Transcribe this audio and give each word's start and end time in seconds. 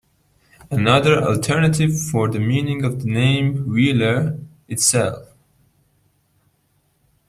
Another 0.71 1.19
alternative 1.21 1.91
for 2.11 2.27
the 2.27 2.39
meaning 2.39 2.83
of 2.83 3.01
the 3.03 3.07
name 3.07 3.67
"Wheeler" 3.67 4.39
itself. 4.67 5.27